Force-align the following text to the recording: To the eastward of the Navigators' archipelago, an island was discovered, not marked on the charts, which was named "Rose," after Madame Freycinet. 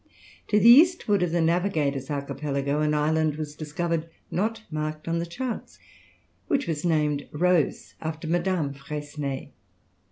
To 0.47 0.59
the 0.59 0.67
eastward 0.67 1.21
of 1.21 1.31
the 1.31 1.41
Navigators' 1.41 2.09
archipelago, 2.09 2.81
an 2.81 2.95
island 2.95 3.35
was 3.35 3.53
discovered, 3.53 4.09
not 4.31 4.63
marked 4.71 5.07
on 5.07 5.19
the 5.19 5.27
charts, 5.27 5.77
which 6.47 6.65
was 6.67 6.83
named 6.83 7.27
"Rose," 7.31 7.93
after 8.01 8.27
Madame 8.27 8.73
Freycinet. 8.73 9.51